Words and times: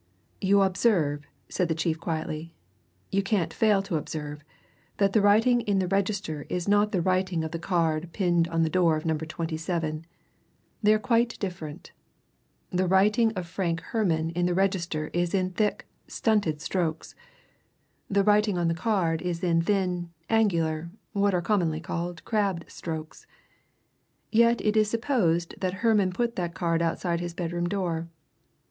"You 0.39 0.63
observe," 0.63 1.27
said 1.47 1.67
the 1.67 1.75
chief 1.75 1.99
quietly, 1.99 2.55
"you 3.11 3.21
can't 3.21 3.53
fail 3.53 3.83
to 3.83 3.97
observe 3.97 4.43
that 4.97 5.13
the 5.13 5.21
writing 5.21 5.61
in 5.61 5.77
the 5.77 5.87
register, 5.87 6.47
is 6.49 6.67
not 6.67 6.91
the 6.91 7.03
writing 7.03 7.43
of 7.43 7.51
the 7.51 7.59
card 7.59 8.11
pinned 8.11 8.47
on 8.47 8.63
the 8.63 8.69
door 8.71 8.97
of 8.97 9.05
Number 9.05 9.27
27. 9.27 10.07
They 10.81 10.95
are 10.95 10.97
quite 10.97 11.37
different. 11.39 11.91
The 12.71 12.87
writing 12.87 13.31
of 13.33 13.45
Frank 13.45 13.79
Herman 13.81 14.31
in 14.31 14.47
the 14.47 14.55
register 14.55 15.11
is 15.13 15.35
in 15.35 15.51
thick, 15.51 15.85
stunted 16.07 16.61
strokes; 16.61 17.13
the 18.09 18.23
writing 18.23 18.57
on 18.57 18.69
the 18.69 18.73
card 18.73 19.21
is 19.21 19.43
in 19.43 19.61
thin, 19.61 20.09
angular, 20.31 20.89
what 21.13 21.35
are 21.35 21.43
commonly 21.43 21.79
called 21.79 22.25
crabbed 22.25 22.65
strokes. 22.71 23.27
Yet 24.31 24.61
it 24.65 24.75
is 24.75 24.89
supposed 24.89 25.53
that 25.59 25.73
Herman 25.85 26.11
put 26.11 26.35
that 26.37 26.55
card 26.55 26.81
outside 26.81 27.19
his 27.19 27.35
bedroom 27.35 27.69
door. 27.69 28.09